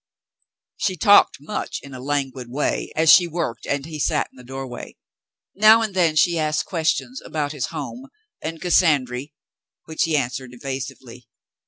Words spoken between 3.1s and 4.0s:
she worked, and he